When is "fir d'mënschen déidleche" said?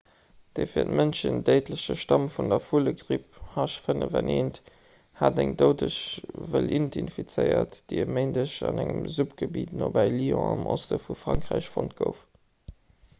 0.69-1.95